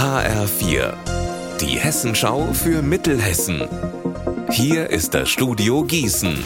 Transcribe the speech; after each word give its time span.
HR4, 0.00 0.94
die 1.60 1.78
Hessenschau 1.78 2.54
für 2.54 2.80
Mittelhessen. 2.80 3.68
Hier 4.50 4.88
ist 4.88 5.12
das 5.12 5.28
Studio 5.28 5.84
Gießen. 5.84 6.42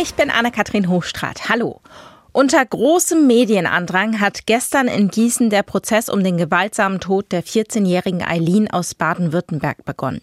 Ich 0.00 0.14
bin 0.14 0.30
Anne-Kathrin 0.30 0.88
Hochstrat. 0.88 1.48
Hallo. 1.48 1.80
Unter 2.30 2.64
großem 2.64 3.26
Medienandrang 3.26 4.20
hat 4.20 4.46
gestern 4.46 4.86
in 4.86 5.08
Gießen 5.08 5.50
der 5.50 5.64
Prozess 5.64 6.08
um 6.08 6.22
den 6.22 6.36
gewaltsamen 6.36 7.00
Tod 7.00 7.32
der 7.32 7.42
14-jährigen 7.42 8.22
Eileen 8.22 8.70
aus 8.70 8.94
Baden-Württemberg 8.94 9.84
begonnen. 9.84 10.22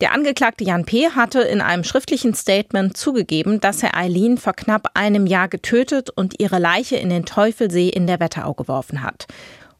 Der 0.00 0.12
Angeklagte 0.12 0.64
Jan 0.64 0.84
P. 0.84 1.10
hatte 1.10 1.42
in 1.42 1.60
einem 1.60 1.84
schriftlichen 1.84 2.34
Statement 2.34 2.96
zugegeben, 2.96 3.60
dass 3.60 3.84
er 3.84 3.96
Eileen 3.96 4.38
vor 4.38 4.54
knapp 4.54 4.88
einem 4.94 5.28
Jahr 5.28 5.46
getötet 5.46 6.10
und 6.10 6.40
ihre 6.40 6.58
Leiche 6.58 6.96
in 6.96 7.10
den 7.10 7.26
Teufelsee 7.26 7.88
in 7.90 8.08
der 8.08 8.18
Wetterau 8.18 8.54
geworfen 8.54 9.04
hat. 9.04 9.28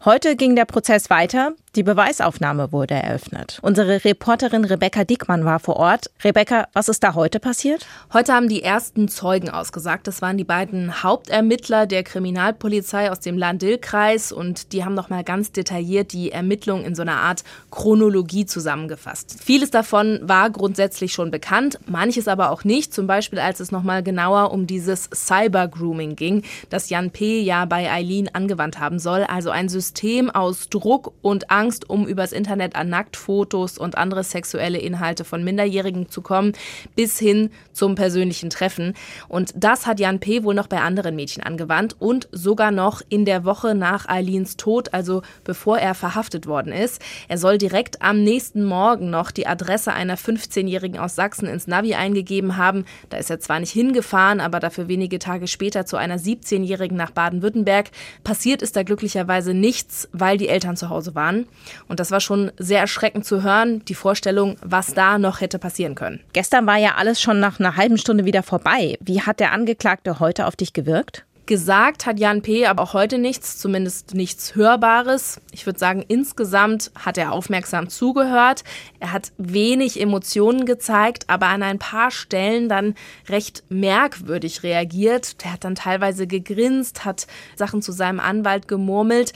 Heute 0.05 0.35
ging 0.35 0.57
der 0.57 0.65
Prozess 0.65 1.11
weiter. 1.11 1.53
Die 1.75 1.83
Beweisaufnahme 1.83 2.71
wurde 2.71 2.93
eröffnet. 2.93 3.59
Unsere 3.63 4.05
Reporterin 4.05 4.67
Rebecca 4.67 5.05
Dickmann 5.05 5.47
war 5.47 5.59
vor 5.59 5.77
Ort. 5.77 6.11
Rebecca, 6.23 6.69
was 6.75 6.91
ist 6.91 7.03
da 7.03 7.15
heute 7.15 7.41
passiert? 7.41 7.87
Heute 8.13 8.35
haben 8.35 8.51
die 8.51 8.63
ersten 8.63 9.09
Zeugen 9.09 9.49
ausgesagt. 9.49 10.07
Das 10.07 10.21
waren 10.21 10.37
die 10.37 10.45
beiden 10.45 11.03
Hauptermittler 11.03 11.87
der 11.87 12.03
Kriminalpolizei 12.03 13.11
aus 13.11 13.21
dem 13.21 13.39
Lahn-Dill-Kreis 13.39 14.33
und 14.33 14.75
die 14.75 14.85
haben 14.85 14.93
nochmal 14.93 15.25
ganz 15.25 15.51
detailliert 15.51 16.13
die 16.13 16.31
Ermittlungen 16.31 16.85
in 16.85 16.95
so 16.95 17.01
einer 17.01 17.17
Art 17.17 17.43
Chronologie 17.71 18.45
zusammengefasst. 18.45 19.39
Vieles 19.43 19.71
davon 19.71 20.21
war 20.23 20.51
grundsätzlich 20.51 21.15
schon 21.15 21.31
bekannt, 21.31 21.79
manches 21.87 22.29
aber 22.29 22.51
auch 22.51 22.65
nicht. 22.65 22.93
Zum 22.93 23.07
Beispiel, 23.07 23.39
als 23.39 23.61
es 23.61 23.73
nochmal 23.73 24.03
genauer 24.03 24.51
um 24.51 24.67
dieses 24.67 25.09
Cyber-Grooming 25.11 26.17
ging, 26.17 26.43
das 26.69 26.91
Jan 26.91 27.13
P. 27.13 27.41
ja 27.41 27.65
bei 27.65 27.91
Eileen 27.91 28.29
angewandt 28.35 28.79
haben 28.79 28.99
soll. 28.99 29.23
Also 29.23 29.49
ein 29.49 29.71
System 29.71 30.29
aus 30.29 30.69
Druck 30.69 31.15
und 31.23 31.51
Angst 31.51 31.62
Angst, 31.63 31.89
um 31.89 32.09
übers 32.09 32.33
Internet 32.33 32.75
an 32.75 32.89
Nacktfotos 32.89 33.79
und 33.79 33.97
andere 33.97 34.25
sexuelle 34.25 34.79
Inhalte 34.79 35.25
von 35.25 35.45
Minderjährigen 35.45 36.09
zu 36.09 36.21
kommen, 36.21 36.55
bis 36.97 37.21
hin 37.21 37.51
zum 37.73 37.95
persönlichen 37.95 38.51
Treffen. 38.51 38.95
Und 39.29 39.53
das 39.55 39.87
hat 39.87 40.01
Jan 40.01 40.19
P. 40.19 40.43
wohl 40.43 40.55
noch 40.55 40.67
bei 40.67 40.81
anderen 40.81 41.15
Mädchen 41.15 41.43
angewandt 41.43 41.95
und 42.01 42.29
sogar 42.33 42.73
noch 42.73 43.01
in 43.09 43.25
der 43.25 43.45
Woche 43.45 43.77
nach 43.77 44.09
Eileens 44.09 44.57
Tod, 44.57 44.93
also 44.93 45.23
bevor 45.45 45.79
er 45.79 45.95
verhaftet 45.95 46.49
worden 46.49 46.73
ist. 46.73 47.01
Er 47.29 47.39
soll 47.39 47.59
direkt 47.59 48.03
am 48.03 48.25
nächsten 48.25 48.65
Morgen 48.65 49.11
noch 49.11 49.31
die 49.31 49.47
Adresse 49.47 49.93
einer 49.93 50.19
15-Jährigen 50.19 50.99
aus 50.99 51.15
Sachsen 51.15 51.47
ins 51.47 51.69
Navi 51.69 51.95
eingegeben 51.95 52.57
haben. 52.57 52.87
Da 53.09 53.19
ist 53.19 53.31
er 53.31 53.39
zwar 53.39 53.61
nicht 53.61 53.73
hingefahren, 53.73 54.41
aber 54.41 54.59
dafür 54.59 54.89
wenige 54.89 55.21
Tage 55.21 55.47
später 55.47 55.87
zu 55.87 55.97
einer 55.97 56.19
17-Jährigen 56.19 56.97
nach 56.97 57.13
Baden-Württemberg. 57.13 57.91
Passiert 58.25 58.63
ist 58.63 58.75
da 58.75 58.83
glücklicherweise 58.83 59.55
nichts, 59.55 60.09
weil 60.13 60.39
die 60.39 60.49
Eltern 60.49 60.77
zu 60.77 60.89
Hause 60.89 61.15
waren. 61.15 61.47
Und 61.89 62.01
das 62.01 62.11
war 62.11 62.21
schon 62.21 62.53
sehr 62.59 62.81
erschreckend 62.81 63.25
zu 63.25 63.43
hören, 63.43 63.85
die 63.87 63.95
Vorstellung, 63.95 64.57
was 64.63 64.95
da 64.95 65.19
noch 65.19 65.41
hätte 65.41 65.59
passieren 65.59 65.95
können. 65.95 66.21
Gestern 66.33 66.67
war 66.67 66.77
ja 66.77 66.95
alles 66.97 67.21
schon 67.21 67.41
nach 67.41 67.61
einer 67.61 67.77
halben 67.77 67.99
Stunde 67.99 68.25
wieder 68.25 68.43
vorbei. 68.43 68.99
Wie 69.01 69.23
hat 69.23 69.41
der 69.41 69.53
Angeklagte 69.53 70.21
heute 70.21 70.47
auf 70.47 70.57
dich 70.57 70.73
gewirkt? 70.73 71.25
Gesagt 71.45 72.07
hat 72.07 72.21
Jan 72.21 72.41
P. 72.41 72.67
aber 72.67 72.85
auch 72.85 72.95
heute 72.95 73.19
nichts, 73.19 73.59
zumindest 73.59 74.15
nichts 74.15 74.55
Hörbares. 74.55 75.41
Ich 75.51 75.67
würde 75.67 75.79
sagen, 75.79 76.05
insgesamt 76.07 76.93
hat 76.95 77.19
er 77.19 77.33
aufmerksam 77.33 77.89
zugehört. 77.89 78.63
Er 79.01 79.13
hat 79.13 79.33
wenig 79.39 80.01
Emotionen 80.01 80.67
gezeigt, 80.67 81.25
aber 81.27 81.47
an 81.49 81.65
ein 81.65 81.81
paar 81.81 82.13
Stellen 82.13 82.69
dann 82.69 82.95
recht 83.29 83.65
merkwürdig 83.71 84.63
reagiert. 84.63 85.35
Er 85.43 85.55
hat 85.55 85.65
dann 85.65 85.75
teilweise 85.75 86.29
gegrinst, 86.29 87.05
hat 87.05 87.27
Sachen 87.57 87.83
zu 87.83 87.91
seinem 87.91 88.21
Anwalt 88.21 88.69
gemurmelt. 88.69 89.33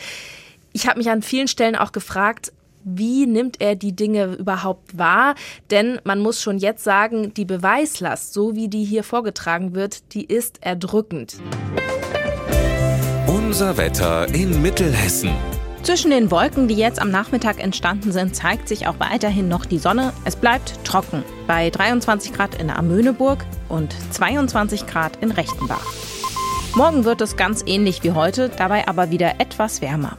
Ich 0.76 0.86
habe 0.86 0.98
mich 0.98 1.08
an 1.08 1.22
vielen 1.22 1.48
Stellen 1.48 1.74
auch 1.74 1.90
gefragt, 1.90 2.52
wie 2.84 3.24
nimmt 3.24 3.62
er 3.62 3.76
die 3.76 3.96
Dinge 3.96 4.34
überhaupt 4.34 4.98
wahr? 4.98 5.34
Denn 5.70 5.98
man 6.04 6.20
muss 6.20 6.42
schon 6.42 6.58
jetzt 6.58 6.84
sagen, 6.84 7.32
die 7.32 7.46
Beweislast, 7.46 8.34
so 8.34 8.54
wie 8.54 8.68
die 8.68 8.84
hier 8.84 9.02
vorgetragen 9.02 9.74
wird, 9.74 10.12
die 10.12 10.26
ist 10.26 10.58
erdrückend. 10.60 11.38
Unser 13.26 13.78
Wetter 13.78 14.28
in 14.34 14.60
Mittelhessen. 14.60 15.30
Zwischen 15.82 16.10
den 16.10 16.30
Wolken, 16.30 16.68
die 16.68 16.74
jetzt 16.74 17.00
am 17.00 17.10
Nachmittag 17.10 17.58
entstanden 17.58 18.12
sind, 18.12 18.36
zeigt 18.36 18.68
sich 18.68 18.86
auch 18.86 19.00
weiterhin 19.00 19.48
noch 19.48 19.64
die 19.64 19.78
Sonne. 19.78 20.12
Es 20.26 20.36
bleibt 20.36 20.84
trocken 20.84 21.24
bei 21.46 21.70
23 21.70 22.34
Grad 22.34 22.60
in 22.60 22.68
Amöneburg 22.68 23.46
und 23.70 23.96
22 24.10 24.86
Grad 24.86 25.16
in 25.22 25.30
Rechtenbach. 25.30 25.86
Morgen 26.74 27.06
wird 27.06 27.22
es 27.22 27.38
ganz 27.38 27.64
ähnlich 27.64 28.02
wie 28.02 28.12
heute, 28.12 28.50
dabei 28.50 28.86
aber 28.86 29.10
wieder 29.10 29.40
etwas 29.40 29.80
wärmer. 29.80 30.18